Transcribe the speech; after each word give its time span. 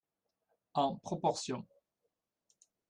En 0.73 0.95
proportion. 0.95 1.63